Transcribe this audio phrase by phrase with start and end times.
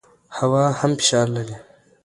[0.37, 1.55] هوا هم فشار لري.